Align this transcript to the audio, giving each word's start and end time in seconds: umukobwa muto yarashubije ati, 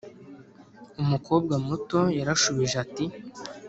umukobwa 1.01 1.53
muto 1.67 1.99
yarashubije 2.17 2.75
ati, 2.83 3.05